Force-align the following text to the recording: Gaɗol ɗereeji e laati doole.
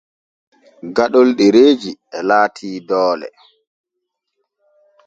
Gaɗol 0.95 1.29
ɗereeji 1.37 1.91
e 2.17 2.19
laati 2.27 2.67
doole. 2.87 3.27